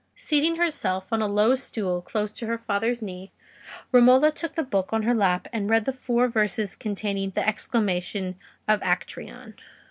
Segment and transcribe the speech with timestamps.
[0.15, 3.31] Seating herself on a low stool, close to her father's knee,
[3.91, 8.35] Romola took the book on her lap and read the four verses containing the exclamation
[8.67, 9.53] of Actreon.